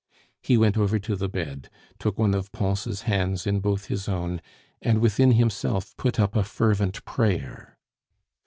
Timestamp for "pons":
2.51-3.01